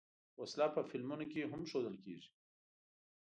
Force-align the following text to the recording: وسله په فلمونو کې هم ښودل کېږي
وسله 0.41 0.67
په 0.75 0.81
فلمونو 0.89 1.25
کې 1.31 1.49
هم 1.51 1.61
ښودل 1.69 1.95
کېږي 2.03 2.31